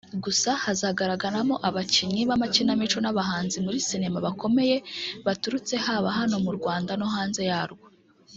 [0.23, 4.75] Gusa hazagaragaramo abakinnyi b’amakinamico n’abahanzi muri sinema bakomeye
[5.25, 7.85] baturutse haba hano mu Rwanda no hanze yarwo